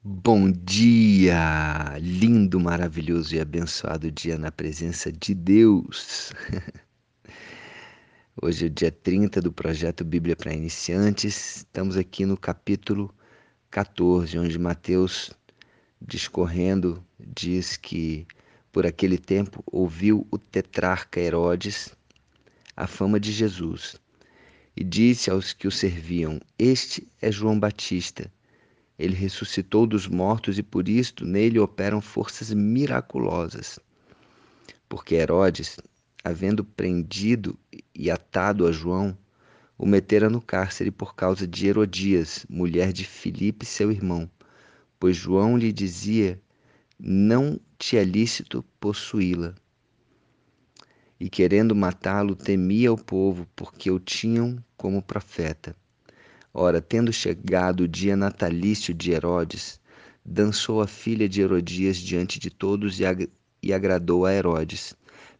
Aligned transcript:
Bom 0.00 0.48
dia! 0.52 1.98
Lindo, 1.98 2.60
maravilhoso 2.60 3.34
e 3.34 3.40
abençoado 3.40 4.12
dia 4.12 4.38
na 4.38 4.52
presença 4.52 5.10
de 5.10 5.34
Deus. 5.34 6.32
Hoje 8.40 8.66
é 8.66 8.68
o 8.68 8.70
dia 8.70 8.92
30 8.92 9.42
do 9.42 9.52
projeto 9.52 10.04
Bíblia 10.04 10.36
para 10.36 10.54
Iniciantes. 10.54 11.56
Estamos 11.56 11.96
aqui 11.96 12.24
no 12.24 12.36
capítulo 12.36 13.12
14, 13.72 14.38
onde 14.38 14.56
Mateus, 14.56 15.32
discorrendo, 16.00 17.04
diz 17.18 17.76
que 17.76 18.24
por 18.70 18.86
aquele 18.86 19.18
tempo 19.18 19.64
ouviu 19.66 20.24
o 20.30 20.38
tetrarca 20.38 21.18
Herodes 21.18 21.92
a 22.76 22.86
fama 22.86 23.18
de 23.18 23.32
Jesus 23.32 23.96
e 24.76 24.84
disse 24.84 25.28
aos 25.28 25.52
que 25.52 25.66
o 25.66 25.72
serviam: 25.72 26.40
Este 26.56 27.08
é 27.20 27.32
João 27.32 27.58
Batista 27.58 28.30
ele 28.98 29.14
ressuscitou 29.14 29.86
dos 29.86 30.08
mortos 30.08 30.58
e 30.58 30.62
por 30.62 30.88
isto 30.88 31.24
nele 31.24 31.58
operam 31.58 32.00
forças 32.00 32.52
miraculosas. 32.52 33.78
Porque 34.88 35.14
Herodes, 35.14 35.78
havendo 36.24 36.64
prendido 36.64 37.56
e 37.94 38.10
atado 38.10 38.66
a 38.66 38.72
João, 38.72 39.16
o 39.76 39.86
metera 39.86 40.28
no 40.28 40.40
cárcere 40.40 40.90
por 40.90 41.14
causa 41.14 41.46
de 41.46 41.68
Herodias, 41.68 42.44
mulher 42.48 42.92
de 42.92 43.04
Filipe, 43.04 43.64
seu 43.64 43.92
irmão, 43.92 44.28
pois 44.98 45.16
João 45.16 45.56
lhe 45.56 45.72
dizia: 45.72 46.40
Não 46.98 47.60
te 47.78 47.96
é 47.96 48.02
lícito 48.02 48.64
possuí-la. 48.80 49.54
E 51.20 51.28
querendo 51.28 51.74
matá-lo, 51.74 52.34
temia 52.34 52.92
o 52.92 52.96
povo, 52.96 53.46
porque 53.54 53.90
o 53.90 54.00
tinham 54.00 54.62
como 54.76 55.02
profeta. 55.02 55.76
Ora, 56.52 56.80
tendo 56.80 57.12
chegado 57.12 57.80
o 57.82 57.88
dia 57.88 58.16
natalício 58.16 58.94
de 58.94 59.12
Herodes, 59.12 59.80
dançou 60.24 60.80
a 60.80 60.86
filha 60.86 61.28
de 61.28 61.40
Herodias 61.40 61.96
diante 61.98 62.38
de 62.38 62.50
todos 62.50 62.98
e, 62.98 63.04
ag 63.04 63.28
e 63.62 63.72
agradou 63.72 64.24
a 64.24 64.32
Herodes, 64.32 64.94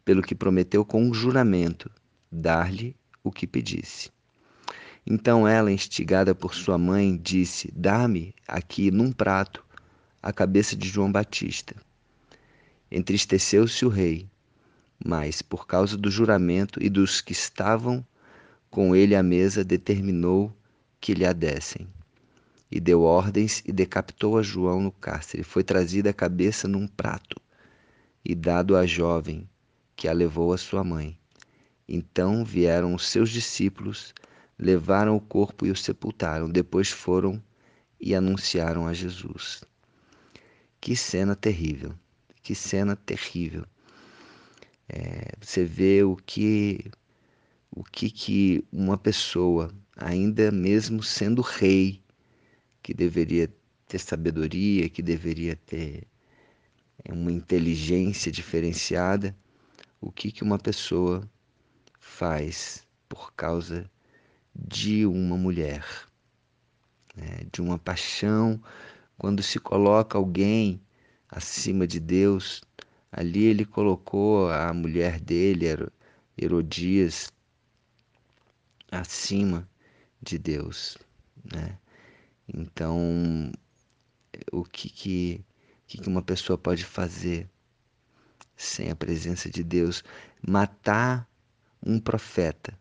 pelo 0.04 0.22
que 0.22 0.34
prometeu 0.34 0.84
com 0.84 1.02
um 1.02 1.14
juramento 1.14 1.90
dar-lhe 2.30 2.96
o 3.22 3.30
que 3.30 3.46
pedisse. 3.46 4.10
Então 5.06 5.48
ela, 5.48 5.72
instigada 5.72 6.34
por 6.34 6.54
sua 6.54 6.76
mãe, 6.76 7.16
disse: 7.16 7.72
Dá-me 7.74 8.34
aqui 8.46 8.90
num 8.90 9.10
prato 9.10 9.64
a 10.22 10.32
cabeça 10.32 10.76
de 10.76 10.88
João 10.88 11.10
Batista. 11.10 11.74
Entristeceu-se 12.90 13.84
o 13.84 13.88
rei, 13.88 14.26
mas, 15.02 15.40
por 15.40 15.66
causa 15.66 15.96
do 15.96 16.10
juramento 16.10 16.82
e 16.82 16.90
dos 16.90 17.20
que 17.20 17.32
estavam 17.32 18.04
com 18.70 18.94
ele 18.94 19.14
à 19.14 19.22
mesa, 19.22 19.64
determinou 19.64 20.54
que 21.00 21.14
lhe 21.14 21.24
adessem. 21.24 21.86
E 22.70 22.78
deu 22.80 23.02
ordens 23.02 23.62
e 23.64 23.72
decapitou 23.72 24.36
a 24.38 24.42
João 24.42 24.80
no 24.80 24.92
cárcere. 24.92 25.42
Foi 25.42 25.64
trazida 25.64 26.10
a 26.10 26.14
cabeça 26.14 26.68
num 26.68 26.86
prato 26.86 27.40
e 28.24 28.34
dado 28.34 28.76
à 28.76 28.84
jovem, 28.84 29.48
que 29.96 30.06
a 30.06 30.12
levou 30.12 30.52
à 30.52 30.58
sua 30.58 30.84
mãe. 30.84 31.18
Então 31.88 32.44
vieram 32.44 32.94
os 32.94 33.08
seus 33.08 33.30
discípulos, 33.30 34.12
levaram 34.58 35.16
o 35.16 35.20
corpo 35.20 35.64
e 35.64 35.70
o 35.70 35.76
sepultaram. 35.76 36.50
Depois 36.50 36.90
foram 36.90 37.42
e 37.98 38.14
anunciaram 38.14 38.86
a 38.86 38.92
Jesus. 38.92 39.64
Que 40.80 40.94
cena 40.94 41.34
terrível, 41.34 41.94
que 42.42 42.54
cena 42.54 42.94
terrível. 42.94 43.64
É, 44.88 45.32
você 45.40 45.64
vê 45.64 46.02
o 46.02 46.16
que 46.16 46.90
o 47.70 47.84
que 47.84 48.10
que 48.10 48.64
uma 48.72 48.96
pessoa 48.96 49.70
ainda 49.98 50.52
mesmo 50.52 51.02
sendo 51.02 51.42
rei, 51.42 52.00
que 52.80 52.94
deveria 52.94 53.52
ter 53.88 53.98
sabedoria, 53.98 54.88
que 54.88 55.02
deveria 55.02 55.56
ter 55.56 56.06
é, 57.04 57.12
uma 57.12 57.32
inteligência 57.32 58.30
diferenciada, 58.30 59.36
o 60.00 60.12
que, 60.12 60.30
que 60.30 60.44
uma 60.44 60.58
pessoa 60.58 61.28
faz 61.98 62.86
por 63.08 63.32
causa 63.32 63.90
de 64.54 65.04
uma 65.04 65.36
mulher, 65.36 65.84
né? 67.16 67.40
de 67.52 67.60
uma 67.60 67.78
paixão, 67.78 68.62
quando 69.16 69.42
se 69.42 69.58
coloca 69.58 70.16
alguém 70.16 70.80
acima 71.28 71.88
de 71.88 71.98
Deus, 71.98 72.62
ali 73.10 73.44
ele 73.44 73.64
colocou 73.64 74.48
a 74.48 74.72
mulher 74.72 75.18
dele, 75.18 75.66
Herodias, 76.36 77.32
acima 78.92 79.68
de 80.20 80.38
Deus, 80.38 80.98
né? 81.52 81.78
Então, 82.46 83.52
o 84.52 84.64
que 84.64 84.88
que, 84.88 85.44
que 85.86 85.98
que 85.98 86.08
uma 86.08 86.22
pessoa 86.22 86.56
pode 86.56 86.84
fazer 86.84 87.48
sem 88.56 88.90
a 88.90 88.96
presença 88.96 89.50
de 89.50 89.62
Deus? 89.62 90.02
Matar 90.46 91.28
um 91.84 92.00
profeta 92.00 92.78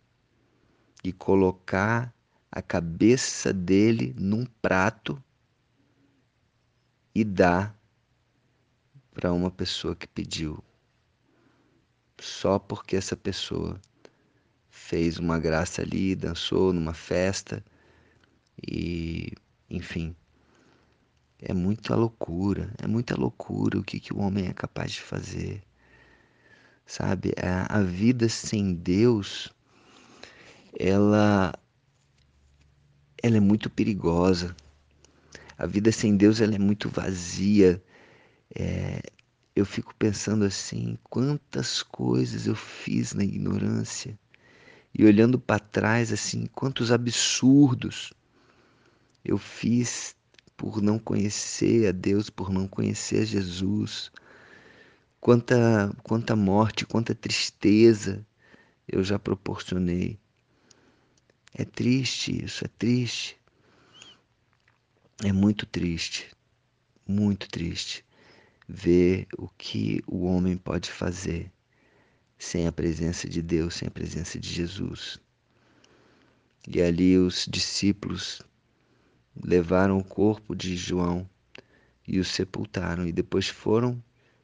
e 1.03 1.11
colocar 1.11 2.13
a 2.51 2.61
cabeça 2.61 3.53
dele 3.53 4.15
num 4.17 4.45
prato 4.61 5.21
e 7.13 7.23
dar 7.23 7.75
para 9.13 9.33
uma 9.33 9.49
pessoa 9.49 9.95
que 9.95 10.07
pediu, 10.07 10.63
só 12.19 12.59
porque 12.59 12.95
essa 12.95 13.17
pessoa 13.17 13.79
fez 14.77 15.17
uma 15.17 15.37
graça 15.37 15.81
ali, 15.81 16.15
dançou 16.15 16.71
numa 16.71 16.93
festa 16.93 17.61
e, 18.65 19.33
enfim, 19.69 20.15
é 21.39 21.53
muita 21.53 21.93
loucura, 21.93 22.71
é 22.81 22.87
muita 22.87 23.19
loucura 23.19 23.79
o 23.79 23.83
que, 23.83 23.99
que 23.99 24.13
o 24.13 24.19
homem 24.19 24.47
é 24.47 24.53
capaz 24.53 24.91
de 24.93 25.01
fazer. 25.01 25.61
Sabe, 26.85 27.33
a, 27.41 27.79
a 27.79 27.83
vida 27.83 28.29
sem 28.29 28.73
Deus, 28.73 29.53
ela, 30.79 31.53
ela 33.21 33.35
é 33.35 33.41
muito 33.41 33.69
perigosa. 33.69 34.55
A 35.57 35.65
vida 35.65 35.91
sem 35.91 36.15
Deus 36.15 36.39
ela 36.39 36.55
é 36.55 36.59
muito 36.59 36.87
vazia. 36.87 37.83
É, 38.55 39.01
eu 39.53 39.65
fico 39.65 39.93
pensando 39.95 40.45
assim, 40.45 40.97
quantas 41.09 41.83
coisas 41.83 42.47
eu 42.47 42.55
fiz 42.55 43.13
na 43.13 43.23
ignorância 43.25 44.17
e 44.93 45.05
olhando 45.05 45.39
para 45.39 45.59
trás, 45.59 46.11
assim, 46.11 46.47
quantos 46.47 46.91
absurdos 46.91 48.13
eu 49.23 49.37
fiz 49.37 50.15
por 50.55 50.81
não 50.81 50.97
conhecer 50.97 51.87
a 51.87 51.91
Deus, 51.91 52.29
por 52.29 52.49
não 52.49 52.67
conhecer 52.67 53.21
a 53.21 53.25
Jesus. 53.25 54.11
Quanta, 55.19 55.95
quanta 56.01 56.35
morte, 56.35 56.85
quanta 56.85 57.13
tristeza 57.13 58.25
eu 58.87 59.03
já 59.03 59.19
proporcionei. 59.19 60.19
É 61.53 61.65
triste 61.65 62.43
isso, 62.43 62.65
é 62.65 62.67
triste. 62.67 63.37
É 65.23 65.31
muito 65.31 65.65
triste, 65.65 66.31
muito 67.07 67.49
triste 67.49 68.05
ver 68.67 69.27
o 69.37 69.47
que 69.47 70.03
o 70.05 70.25
homem 70.25 70.57
pode 70.57 70.91
fazer 70.91 71.51
sem 72.37 72.67
a 72.67 72.71
presença 72.71 73.27
de 73.27 73.41
Deus, 73.41 73.75
sem 73.75 73.87
a 73.87 73.91
presença 73.91 74.39
de 74.39 74.49
Jesus. 74.49 75.19
E 76.67 76.81
ali 76.81 77.17
os 77.17 77.45
discípulos 77.49 78.41
levaram 79.43 79.97
o 79.97 80.03
corpo 80.03 80.55
de 80.55 80.75
João 80.75 81.27
e 82.07 82.19
o 82.19 82.25
sepultaram, 82.25 83.07
e 83.07 83.11
depois 83.11 83.47
foram 83.47 84.01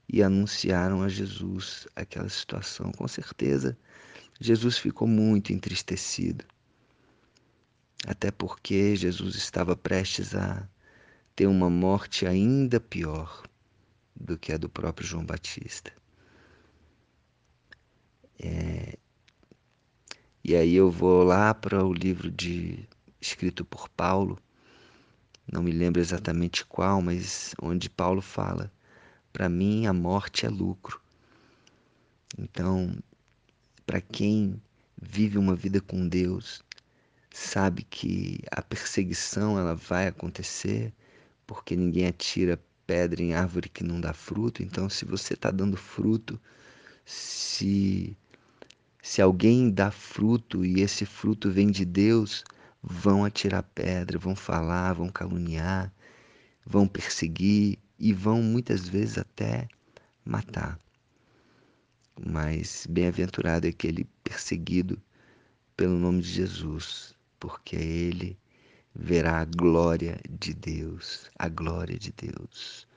e 0.07 0.21
anunciaram 0.21 1.01
a 1.01 1.09
Jesus 1.09 1.87
aquela 1.95 2.29
situação. 2.29 2.91
Com 2.91 3.07
certeza, 3.07 3.77
Jesus 4.39 4.77
ficou 4.77 5.07
muito 5.07 5.53
entristecido, 5.53 6.45
até 8.05 8.31
porque 8.31 8.95
Jesus 8.95 9.35
estava 9.35 9.75
prestes 9.75 10.35
a 10.35 10.67
ter 11.35 11.47
uma 11.47 11.69
morte 11.69 12.25
ainda 12.25 12.79
pior 12.79 13.43
do 14.15 14.37
que 14.37 14.51
a 14.51 14.57
do 14.57 14.69
próprio 14.69 15.07
João 15.07 15.25
Batista. 15.25 15.91
É, 18.45 18.97
e 20.43 20.55
aí 20.55 20.75
eu 20.75 20.91
vou 20.91 21.23
lá 21.23 21.53
para 21.53 21.85
o 21.85 21.93
livro 21.93 22.29
de 22.29 22.85
escrito 23.21 23.63
por 23.63 23.87
Paulo, 23.87 24.37
não 25.49 25.63
me 25.63 25.71
lembro 25.71 26.01
exatamente 26.01 26.65
qual, 26.65 27.01
mas 27.01 27.55
onde 27.61 27.89
Paulo 27.89 28.21
fala: 28.21 28.71
para 29.31 29.47
mim 29.47 29.85
a 29.87 29.93
morte 29.93 30.45
é 30.45 30.49
lucro. 30.49 31.01
Então, 32.37 32.93
para 33.85 34.01
quem 34.01 34.61
vive 35.01 35.37
uma 35.37 35.55
vida 35.55 35.79
com 35.79 36.07
Deus, 36.07 36.61
sabe 37.31 37.83
que 37.83 38.39
a 38.51 38.61
perseguição 38.61 39.57
ela 39.57 39.75
vai 39.75 40.07
acontecer, 40.07 40.93
porque 41.47 41.75
ninguém 41.75 42.07
atira 42.07 42.59
pedra 42.85 43.21
em 43.21 43.33
árvore 43.33 43.69
que 43.69 43.83
não 43.83 44.01
dá 44.01 44.13
fruto. 44.13 44.63
Então, 44.63 44.89
se 44.89 45.05
você 45.05 45.33
está 45.33 45.51
dando 45.51 45.77
fruto, 45.77 46.39
se 47.05 48.17
se 49.03 49.21
alguém 49.21 49.69
dá 49.69 49.91
fruto 49.91 50.65
e 50.65 50.79
esse 50.81 51.05
fruto 51.05 51.51
vem 51.51 51.69
de 51.69 51.83
Deus, 51.83 52.43
vão 52.81 53.25
atirar 53.25 53.61
pedra, 53.61 54.17
vão 54.17 54.33
falar, 54.33 54.93
vão 54.93 55.09
caluniar. 55.09 55.93
vão 56.65 56.87
perseguir 56.87 57.77
e 57.99 58.13
vão 58.13 58.41
muitas 58.41 58.87
vezes 58.87 59.17
até 59.17 59.67
matar. 60.25 60.79
Mas 62.25 62.87
bem-aventurado 62.89 63.67
é 63.67 63.71
aquele 63.71 64.05
perseguido 64.23 64.97
pelo 65.75 65.99
nome 65.99 66.21
de 66.21 66.29
Jesus, 66.29 67.13
porque 67.37 67.75
ele 67.75 68.37
verá 68.95 69.41
a 69.41 69.45
glória 69.45 70.17
de 70.29 70.53
Deus, 70.53 71.29
a 71.37 71.49
glória 71.49 71.99
de 71.99 72.13
Deus. 72.13 72.87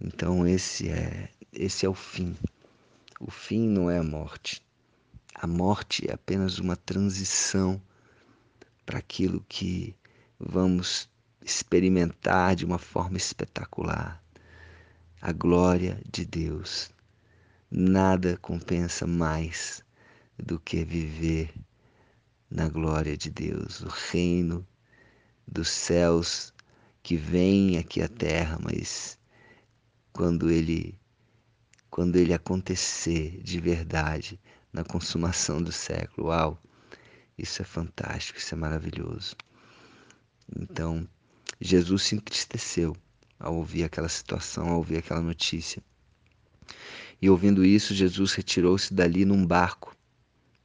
Então 0.00 0.46
esse 0.46 0.88
é 0.88 1.30
esse 1.52 1.84
é 1.84 1.88
o 1.88 1.94
fim. 1.94 2.36
O 3.18 3.30
fim 3.30 3.66
não 3.66 3.90
é 3.90 3.98
a 3.98 4.02
morte. 4.02 4.62
A 5.34 5.46
morte 5.46 6.08
é 6.08 6.12
apenas 6.12 6.58
uma 6.58 6.76
transição 6.76 7.80
para 8.84 8.98
aquilo 8.98 9.42
que 9.48 9.96
vamos 10.38 11.08
experimentar 11.40 12.54
de 12.54 12.66
uma 12.66 12.78
forma 12.78 13.16
espetacular. 13.16 14.22
A 15.20 15.32
glória 15.32 15.98
de 16.12 16.26
Deus. 16.26 16.90
Nada 17.70 18.36
compensa 18.36 19.06
mais 19.06 19.82
do 20.38 20.60
que 20.60 20.84
viver 20.84 21.54
na 22.50 22.68
glória 22.68 23.16
de 23.16 23.30
Deus, 23.30 23.80
o 23.80 23.88
reino 23.88 24.66
dos 25.48 25.68
céus 25.68 26.52
que 27.02 27.16
vem 27.16 27.78
aqui 27.78 28.02
à 28.02 28.08
terra, 28.08 28.58
mas 28.62 29.18
quando 30.12 30.50
ele 30.50 30.98
quando 31.96 32.16
ele 32.16 32.34
acontecer 32.34 33.40
de 33.42 33.58
verdade 33.58 34.38
na 34.70 34.84
consumação 34.84 35.62
do 35.62 35.72
século, 35.72 36.26
uau, 36.26 36.62
isso 37.38 37.62
é 37.62 37.64
fantástico, 37.64 38.38
isso 38.38 38.54
é 38.54 38.58
maravilhoso. 38.58 39.34
Então, 40.54 41.08
Jesus 41.58 42.02
se 42.02 42.14
entristeceu 42.14 42.94
ao 43.40 43.54
ouvir 43.54 43.84
aquela 43.84 44.10
situação, 44.10 44.68
ao 44.68 44.76
ouvir 44.76 44.98
aquela 44.98 45.22
notícia. 45.22 45.82
E 47.22 47.30
ouvindo 47.30 47.64
isso, 47.64 47.94
Jesus 47.94 48.34
retirou-se 48.34 48.92
dali 48.92 49.24
num 49.24 49.46
barco 49.46 49.96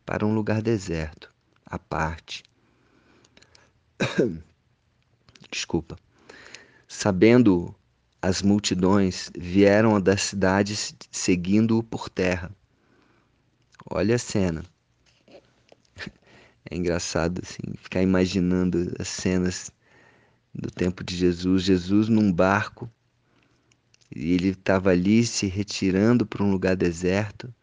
para 0.05 0.25
um 0.25 0.35
lugar 0.35 0.61
deserto, 0.61 1.33
à 1.65 1.79
parte. 1.79 2.43
Desculpa. 5.49 5.95
Sabendo 6.89 7.73
as 8.21 8.41
multidões, 8.41 9.31
vieram 9.35 9.99
das 9.99 10.21
cidades 10.21 10.95
seguindo-o 11.09 11.81
por 11.81 12.09
terra. 12.09 12.51
Olha 13.89 14.15
a 14.15 14.19
cena. 14.19 14.63
É 16.69 16.77
engraçado 16.77 17.41
assim, 17.43 17.73
ficar 17.81 18.01
imaginando 18.01 18.93
as 18.99 19.07
cenas 19.07 19.71
do 20.53 20.69
tempo 20.69 21.03
de 21.03 21.15
Jesus, 21.15 21.63
Jesus 21.63 22.07
num 22.07 22.31
barco, 22.31 22.89
e 24.13 24.33
ele 24.33 24.49
estava 24.49 24.91
ali 24.91 25.25
se 25.25 25.47
retirando 25.47 26.25
para 26.25 26.43
um 26.43 26.51
lugar 26.51 26.75
deserto, 26.75 27.53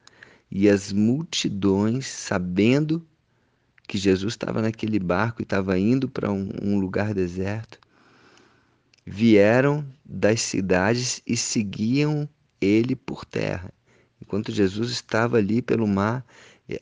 e 0.50 0.68
as 0.68 0.92
multidões, 0.92 2.06
sabendo 2.06 3.06
que 3.86 3.98
Jesus 3.98 4.34
estava 4.34 4.60
naquele 4.60 4.98
barco 4.98 5.40
e 5.40 5.44
estava 5.44 5.78
indo 5.78 6.08
para 6.08 6.30
um, 6.30 6.50
um, 6.62 6.78
lugar 6.78 7.14
deserto, 7.14 7.78
vieram 9.08 9.86
das 10.04 10.42
cidades 10.42 11.22
e 11.26 11.36
seguiam 11.36 12.28
ele 12.60 12.94
por 12.94 13.24
terra. 13.24 13.72
Enquanto 14.20 14.52
Jesus 14.52 14.90
estava 14.90 15.38
ali 15.38 15.62
pelo 15.62 15.86
mar, 15.86 16.24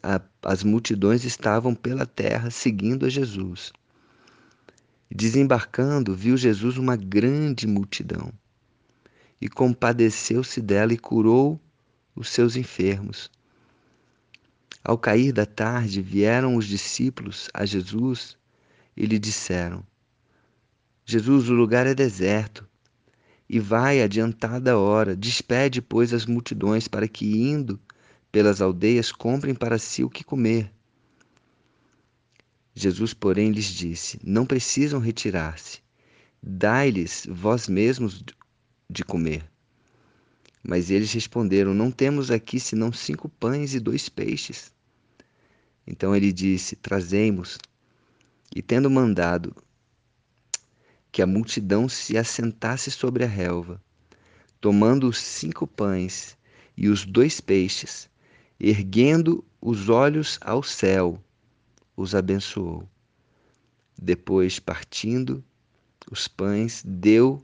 a, 0.03 0.21
as 0.43 0.65
multidões 0.65 1.25
estavam 1.25 1.75
pela 1.75 2.05
terra 2.05 2.51
seguindo 2.51 3.07
a 3.07 3.09
Jesus. 3.09 3.73
Desembarcando, 5.09 6.17
viu 6.17 6.37
Jesus 6.37 6.77
uma 6.77 6.97
grande 6.97 7.67
multidão 7.67 8.33
e 9.41 9.49
compadeceu-se 9.49 10.61
dela 10.61 10.93
e 10.93 10.99
curou 10.99 11.61
os 12.15 12.29
seus 12.29 12.57
enfermos. 12.57 13.31
Ao 14.83 14.99
cair 14.99 15.33
da 15.33 15.47
tarde, 15.47 16.03
vieram 16.03 16.57
os 16.57 16.67
discípulos 16.67 17.49
a 17.55 17.65
Jesus 17.65 18.37
e 18.97 19.07
lhe 19.07 19.19
disseram: 19.19 19.85
Jesus, 21.09 21.49
o 21.49 21.55
lugar 21.55 21.87
é 21.87 21.95
deserto 21.95 22.69
e 23.49 23.61
vai 23.61 24.03
adiantada 24.03 24.77
hora. 24.77 25.15
Despede, 25.15 25.81
pois, 25.81 26.13
as 26.13 26.27
multidões 26.27 26.89
para 26.89 27.07
que, 27.07 27.49
indo 27.49 27.79
pelas 28.33 28.61
aldeias, 28.61 29.13
comprem 29.13 29.55
para 29.55 29.79
si 29.79 30.03
o 30.03 30.11
que 30.11 30.25
comer. 30.25 30.69
Jesus, 32.75 33.15
porém, 33.15 33.53
lhes 33.53 33.67
disse: 33.67 34.19
Não 34.25 34.45
precisam 34.45 34.99
retirar-se. 34.99 35.79
Dai-lhes 36.43 37.25
vós 37.31 37.69
mesmos 37.69 38.25
de 38.91 39.05
comer. 39.05 39.49
Mas 40.61 40.91
eles 40.91 41.13
responderam: 41.13 41.73
Não 41.73 41.93
temos 41.93 42.33
aqui 42.33 42.59
senão 42.59 42.93
cinco 42.93 43.29
pães 43.29 43.75
e 43.75 43.79
dois 43.79 44.09
peixes. 44.09 44.73
Então 45.87 46.17
ele 46.17 46.33
disse: 46.33 46.75
Trazemos. 46.75 47.59
E 48.55 48.61
tendo 48.61 48.91
mandado 48.91 49.55
que 51.17 51.23
a 51.23 51.27
multidão 51.27 51.89
se 51.89 52.19
assentasse 52.19 52.91
sobre 52.91 53.25
a 53.25 53.27
relva, 53.27 53.81
tomando 54.61 55.09
os 55.09 55.17
cinco 55.17 55.67
pães 55.67 56.37
e 56.77 56.91
os 56.91 57.07
dois 57.07 57.41
peixes, 57.41 58.07
erguendo 58.61 59.43
os 59.59 59.89
olhos 59.89 60.39
ao 60.43 60.63
céu, 60.63 61.19
os 61.97 62.15
abençoou. 62.15 62.87
Depois, 63.99 64.59
partindo 64.59 65.43
os 66.11 66.29
pães, 66.29 66.83
deu 66.85 67.43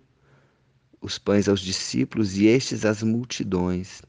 os 1.00 1.16
pães 1.16 1.48
aos 1.48 1.60
discípulos 1.60 2.36
e 2.36 2.44
estes 2.44 2.84
às 2.84 3.02
multidões. 3.02 4.02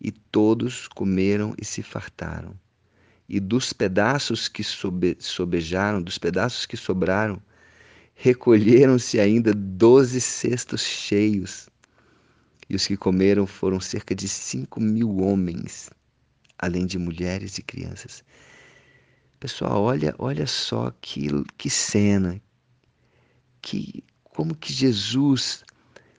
E 0.00 0.10
todos 0.10 0.88
comeram 0.88 1.54
e 1.60 1.64
se 1.66 1.82
fartaram. 1.82 2.58
E 3.28 3.38
dos 3.38 3.70
pedaços 3.70 4.48
que 4.48 4.64
sobe, 4.64 5.14
sobejaram, 5.20 6.00
dos 6.00 6.16
pedaços 6.16 6.64
que 6.64 6.74
sobraram, 6.78 7.38
recolheram-se 8.20 9.20
ainda 9.20 9.54
doze 9.54 10.20
cestos 10.20 10.82
cheios. 10.82 11.68
E 12.68 12.74
os 12.74 12.86
que 12.86 12.96
comeram 12.96 13.46
foram 13.46 13.80
cerca 13.80 14.14
de 14.14 14.28
cinco 14.28 14.80
mil 14.80 15.18
homens, 15.18 15.88
além 16.58 16.84
de 16.84 16.98
mulheres 16.98 17.58
e 17.58 17.62
crianças. 17.62 18.24
Pessoal, 19.38 19.82
olha, 19.82 20.14
olha 20.18 20.48
só 20.48 20.92
que, 21.00 21.28
que 21.56 21.70
cena, 21.70 22.42
que 23.62 24.04
como 24.24 24.54
que 24.54 24.72
Jesus 24.72 25.64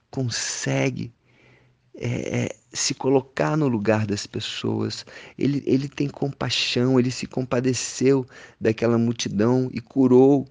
consegue 0.09 1.13
é, 1.95 2.45
é, 2.45 2.55
se 2.71 2.93
colocar 2.93 3.57
no 3.57 3.67
lugar 3.67 4.07
das 4.07 4.25
pessoas. 4.25 5.05
Ele, 5.37 5.61
ele 5.65 5.89
tem 5.89 6.07
compaixão, 6.07 6.97
ele 6.97 7.11
se 7.11 7.27
compadeceu 7.27 8.25
daquela 8.59 8.97
multidão 8.97 9.69
e 9.73 9.81
curou, 9.81 10.47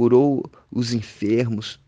curou 0.00 0.50
os 0.70 0.94
enfermos. 0.94 1.78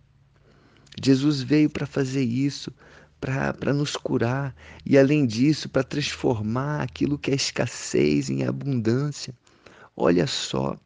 Jesus 1.03 1.41
veio 1.41 1.71
para 1.71 1.87
fazer 1.87 2.23
isso, 2.23 2.71
para 3.19 3.73
nos 3.73 3.97
curar 3.97 4.55
e, 4.85 4.99
além 4.99 5.25
disso, 5.25 5.67
para 5.67 5.83
transformar 5.83 6.83
aquilo 6.83 7.19
que 7.19 7.31
é 7.31 7.35
escassez 7.35 8.29
em 8.29 8.45
abundância. 8.45 9.35
Olha 9.97 10.27
só, 10.27 10.77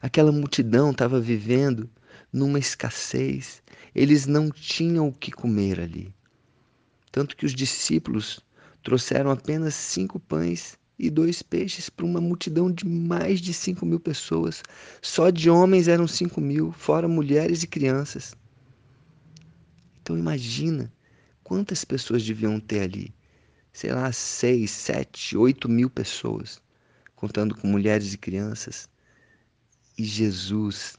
aquela 0.00 0.32
multidão 0.32 0.90
estava 0.90 1.20
vivendo 1.20 1.90
numa 2.32 2.58
escassez, 2.58 3.62
eles 3.94 4.24
não 4.24 4.50
tinham 4.50 5.06
o 5.06 5.12
que 5.12 5.30
comer 5.30 5.78
ali. 5.80 6.14
Tanto 7.12 7.36
que 7.36 7.44
os 7.44 7.52
discípulos 7.52 8.40
trouxeram 8.82 9.30
apenas 9.30 9.74
cinco 9.74 10.18
pães 10.18 10.78
e 11.00 11.08
dois 11.08 11.40
peixes 11.40 11.88
para 11.88 12.04
uma 12.04 12.20
multidão 12.20 12.70
de 12.70 12.86
mais 12.86 13.40
de 13.40 13.54
cinco 13.54 13.86
mil 13.86 13.98
pessoas. 13.98 14.62
Só 15.00 15.30
de 15.30 15.48
homens 15.48 15.88
eram 15.88 16.06
cinco 16.06 16.42
mil, 16.42 16.72
fora 16.72 17.08
mulheres 17.08 17.62
e 17.62 17.66
crianças. 17.66 18.34
Então 20.02 20.18
imagina 20.18 20.92
quantas 21.42 21.86
pessoas 21.86 22.22
deviam 22.22 22.60
ter 22.60 22.82
ali. 22.82 23.14
Sei 23.72 23.90
lá, 23.90 24.12
seis, 24.12 24.70
sete, 24.70 25.36
oito 25.38 25.68
mil 25.68 25.88
pessoas 25.88 26.60
contando 27.16 27.54
com 27.54 27.66
mulheres 27.66 28.14
e 28.14 28.18
crianças. 28.18 28.88
E 29.96 30.04
Jesus 30.04 30.98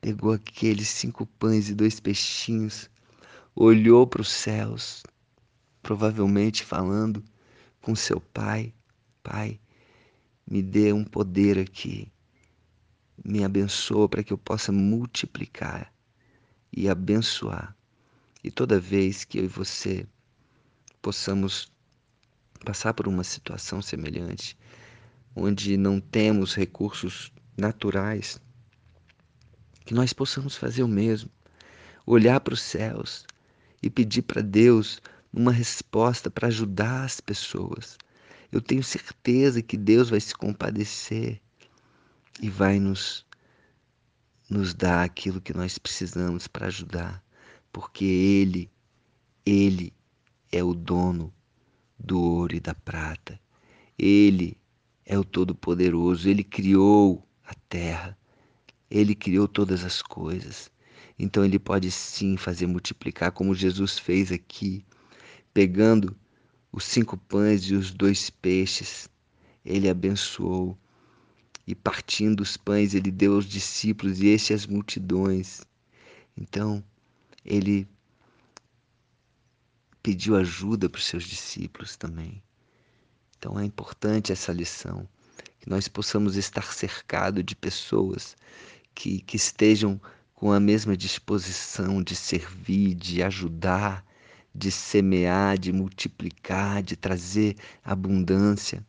pegou 0.00 0.32
aqueles 0.32 0.88
cinco 0.88 1.24
pães 1.24 1.68
e 1.68 1.74
dois 1.74 2.00
peixinhos, 2.00 2.90
olhou 3.54 4.04
para 4.06 4.22
os 4.22 4.30
céus, 4.30 5.02
provavelmente 5.80 6.64
falando 6.64 7.22
com 7.80 7.94
seu 7.94 8.20
pai: 8.20 8.72
Pai, 9.22 9.60
me 10.46 10.62
dê 10.62 10.92
um 10.92 11.04
poder 11.04 11.58
aqui, 11.58 12.10
me 13.24 13.44
abençoa 13.44 14.08
para 14.08 14.22
que 14.24 14.32
eu 14.32 14.38
possa 14.38 14.72
multiplicar 14.72 15.92
e 16.72 16.88
abençoar. 16.88 17.76
E 18.42 18.50
toda 18.50 18.80
vez 18.80 19.24
que 19.24 19.38
eu 19.38 19.44
e 19.44 19.48
você 19.48 20.06
possamos 21.00 21.72
passar 22.64 22.94
por 22.94 23.06
uma 23.06 23.24
situação 23.24 23.80
semelhante, 23.80 24.58
onde 25.34 25.76
não 25.76 26.00
temos 26.00 26.54
recursos 26.54 27.32
naturais, 27.56 28.40
que 29.84 29.94
nós 29.94 30.12
possamos 30.12 30.56
fazer 30.56 30.82
o 30.82 30.88
mesmo. 30.88 31.30
olhar 32.04 32.40
para 32.40 32.54
os 32.54 32.60
céus 32.60 33.24
e 33.82 33.88
pedir 33.88 34.22
para 34.22 34.42
Deus 34.42 35.00
uma 35.32 35.52
resposta 35.52 36.30
para 36.30 36.48
ajudar 36.48 37.04
as 37.04 37.20
pessoas. 37.20 37.96
Eu 38.52 38.60
tenho 38.60 38.84
certeza 38.84 39.62
que 39.62 39.78
Deus 39.78 40.10
vai 40.10 40.20
se 40.20 40.34
compadecer 40.34 41.40
e 42.40 42.50
vai 42.50 42.78
nos 42.78 43.26
nos 44.50 44.74
dar 44.74 45.02
aquilo 45.02 45.40
que 45.40 45.54
nós 45.54 45.78
precisamos 45.78 46.46
para 46.46 46.66
ajudar, 46.66 47.24
porque 47.72 48.04
ele 48.04 48.70
ele 49.46 49.94
é 50.52 50.62
o 50.62 50.74
dono 50.74 51.32
do 51.98 52.20
ouro 52.20 52.54
e 52.54 52.60
da 52.60 52.74
prata. 52.74 53.40
Ele 53.98 54.58
é 55.06 55.18
o 55.18 55.24
todo-poderoso, 55.24 56.28
ele 56.28 56.44
criou 56.44 57.26
a 57.44 57.54
terra. 57.68 58.18
Ele 58.90 59.14
criou 59.14 59.48
todas 59.48 59.84
as 59.84 60.02
coisas. 60.02 60.70
Então 61.18 61.44
ele 61.44 61.58
pode 61.58 61.90
sim 61.90 62.36
fazer 62.36 62.66
multiplicar, 62.66 63.32
como 63.32 63.54
Jesus 63.54 63.98
fez 63.98 64.30
aqui, 64.30 64.84
pegando 65.54 66.14
os 66.72 66.84
cinco 66.84 67.16
pães 67.16 67.62
e 67.64 67.74
os 67.74 67.92
dois 67.92 68.30
peixes. 68.30 69.08
Ele 69.64 69.88
abençoou 69.88 70.76
e 71.66 71.74
partindo 71.74 72.40
os 72.40 72.56
pães, 72.56 72.94
ele 72.94 73.10
deu 73.10 73.34
aos 73.34 73.46
discípulos 73.46 74.20
e 74.20 74.26
este 74.28 74.52
às 74.52 74.66
multidões. 74.66 75.60
Então, 76.36 76.82
ele 77.44 77.86
pediu 80.02 80.34
ajuda 80.34 80.88
para 80.88 80.98
os 80.98 81.04
seus 81.04 81.24
discípulos 81.24 81.96
também. 81.96 82.42
Então 83.38 83.58
é 83.58 83.64
importante 83.64 84.32
essa 84.32 84.52
lição, 84.52 85.08
que 85.60 85.68
nós 85.68 85.86
possamos 85.86 86.36
estar 86.36 86.72
cercados 86.72 87.44
de 87.44 87.54
pessoas 87.54 88.36
que, 88.94 89.20
que 89.20 89.36
estejam 89.36 90.00
com 90.34 90.52
a 90.52 90.58
mesma 90.58 90.96
disposição 90.96 92.02
de 92.02 92.16
servir, 92.16 92.94
de 92.94 93.22
ajudar, 93.22 94.04
de 94.54 94.70
semear, 94.70 95.58
de 95.58 95.72
multiplicar, 95.72 96.82
de 96.82 96.96
trazer 96.96 97.56
abundância. 97.84 98.84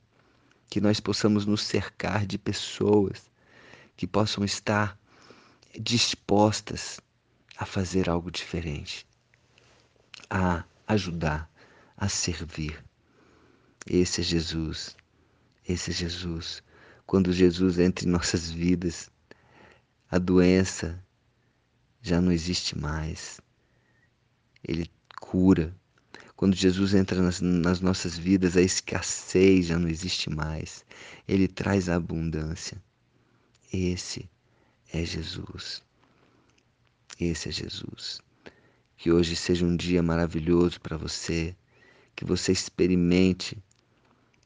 Que 0.69 0.81
nós 0.81 0.99
possamos 0.99 1.45
nos 1.45 1.61
cercar 1.61 2.25
de 2.25 2.37
pessoas 2.37 3.31
que 3.95 4.07
possam 4.07 4.43
estar 4.43 4.97
dispostas 5.79 6.99
a 7.57 7.65
fazer 7.65 8.09
algo 8.09 8.31
diferente, 8.31 9.05
a 10.29 10.63
ajudar, 10.87 11.49
a 11.95 12.09
servir. 12.09 12.83
Esse 13.85 14.21
é 14.21 14.23
Jesus. 14.23 14.95
Esse 15.67 15.91
é 15.91 15.93
Jesus. 15.93 16.63
Quando 17.05 17.31
Jesus 17.31 17.79
entra 17.79 18.05
em 18.05 18.11
nossas 18.11 18.49
vidas, 18.49 19.09
a 20.09 20.17
doença 20.17 21.03
já 22.01 22.19
não 22.19 22.31
existe 22.31 22.77
mais. 22.77 23.39
Ele 24.63 24.89
cura. 25.23 25.73
Quando 26.35 26.53
Jesus 26.55 26.93
entra 26.93 27.21
nas, 27.21 27.39
nas, 27.39 27.79
nossas 27.79 28.17
vidas, 28.17 28.57
a 28.57 28.61
escassez 28.61 29.67
já 29.67 29.79
não 29.79 29.87
existe 29.87 30.29
mais. 30.29 30.83
Ele 31.25 31.47
traz 31.47 31.87
a 31.87 31.95
abundância. 31.95 32.77
Esse 33.71 34.29
é 34.91 35.05
Jesus. 35.05 35.81
Esse 37.17 37.47
é 37.47 37.51
Jesus. 37.53 38.19
Que 38.97 39.11
hoje 39.11 39.35
seja 39.35 39.65
um 39.65 39.77
dia 39.77 40.03
maravilhoso 40.03 40.81
para 40.81 40.97
você. 40.97 41.55
Que 42.15 42.25
você 42.25 42.51
experimente 42.51 43.57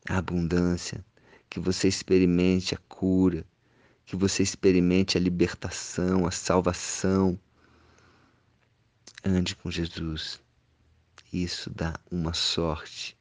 a 0.08 0.18
abundância. 0.18 1.04
Que 1.50 1.60
você 1.60 1.88
experimente 1.88 2.76
a 2.76 2.78
cura 2.88 3.44
que 4.08 4.16
você 4.16 4.42
experimente 4.42 5.18
a 5.18 5.20
libertação, 5.20 6.26
a 6.26 6.32
salvação. 6.32 7.38
Ande 9.22 9.54
com 9.54 9.70
Jesus. 9.70 10.40
Isso 11.44 11.70
dá 11.70 11.94
uma 12.12 12.34
sorte. 12.34 13.16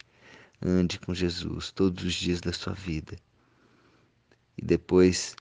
Ande 0.61 0.99
com 0.99 1.15
Jesus 1.15 1.71
todos 1.71 2.05
os 2.05 2.15
dias 2.15 2.41
da 2.41 2.53
sua 2.53 2.73
vida. 2.73 3.17
E 4.57 4.65
depois, 4.65 5.37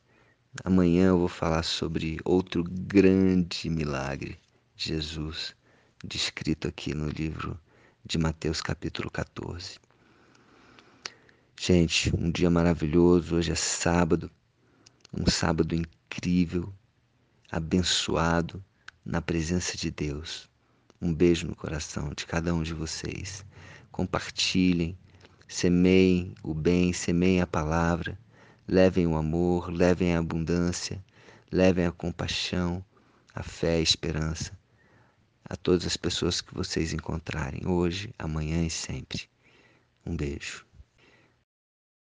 amanhã, 0.63 1.07
eu 1.07 1.19
vou 1.19 1.27
falar 1.27 1.63
sobre 1.63 2.19
outro 2.25 2.63
grande 2.63 3.69
milagre 3.69 4.37
de 4.75 4.89
Jesus, 4.89 5.55
descrito 6.03 6.67
aqui 6.67 6.93
no 6.93 7.07
livro 7.07 7.59
de 8.05 8.17
Mateus, 8.17 8.61
capítulo 8.61 9.09
14. 9.09 9.79
Gente, 11.57 12.13
um 12.15 12.29
dia 12.29 12.49
maravilhoso. 12.49 13.35
Hoje 13.35 13.51
é 13.51 13.55
sábado 13.55 14.29
um 15.17 15.29
sábado 15.29 15.73
incrível, 15.73 16.73
abençoado 17.49 18.61
na 19.05 19.21
presença 19.21 19.77
de 19.77 19.89
Deus. 19.89 20.49
Um 21.01 21.13
beijo 21.13 21.47
no 21.47 21.55
coração 21.55 22.09
de 22.15 22.25
cada 22.25 22.53
um 22.53 22.63
de 22.63 22.73
vocês. 22.73 23.45
Compartilhem, 23.91 24.97
semeiem 25.47 26.33
o 26.43 26.53
bem, 26.53 26.93
semeiem 26.93 27.41
a 27.41 27.47
palavra, 27.47 28.17
levem 28.67 29.07
o 29.07 29.15
amor, 29.15 29.71
levem 29.71 30.15
a 30.15 30.19
abundância, 30.19 31.03
levem 31.51 31.85
a 31.85 31.91
compaixão, 31.91 32.83
a 33.33 33.43
fé, 33.43 33.75
a 33.75 33.81
esperança 33.81 34.57
a 35.47 35.55
todas 35.55 35.85
as 35.85 35.95
pessoas 35.95 36.41
que 36.41 36.53
vocês 36.53 36.91
encontrarem 36.91 37.67
hoje, 37.67 38.13
amanhã 38.17 38.65
e 38.65 38.69
sempre. 38.69 39.29
Um 40.05 40.15
beijo. 40.15 40.64